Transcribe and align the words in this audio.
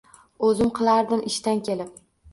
O`zim 0.47 0.71
qilardim, 0.79 1.21
ishdan 1.33 1.63
kelib 1.69 1.97